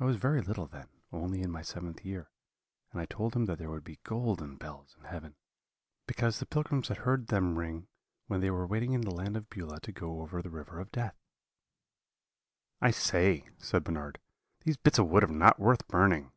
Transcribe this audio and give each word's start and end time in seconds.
I 0.00 0.04
was 0.06 0.16
very 0.16 0.40
little 0.42 0.66
then, 0.66 0.88
only 1.12 1.40
in 1.40 1.48
my 1.52 1.62
seventh 1.62 2.04
year, 2.04 2.32
and 2.90 3.00
I 3.00 3.06
told 3.06 3.36
him 3.36 3.44
that 3.44 3.58
there 3.58 3.70
would 3.70 3.84
be 3.84 4.00
golden 4.02 4.56
bells 4.56 4.96
in 4.98 5.04
heaven, 5.04 5.36
because 6.08 6.40
the 6.40 6.46
pilgrims 6.46 6.88
had 6.88 6.96
heard 6.96 7.28
them 7.28 7.56
ring 7.56 7.86
when 8.26 8.40
they 8.40 8.50
were 8.50 8.66
waiting 8.66 8.92
in 8.92 9.02
the 9.02 9.14
Land 9.14 9.36
of 9.36 9.48
Beulah 9.48 9.78
to 9.82 9.92
go 9.92 10.20
over 10.20 10.42
the 10.42 10.50
River 10.50 10.80
of 10.80 10.90
Death.' 10.90 11.22
"'I 12.80 12.90
say,' 12.90 13.50
said 13.58 13.84
Bernard, 13.84 14.18
'these 14.64 14.78
bits 14.78 14.98
of 14.98 15.06
wood 15.06 15.22
are 15.22 15.28
not 15.28 15.60
worth 15.60 15.86
burning.' 15.86 16.32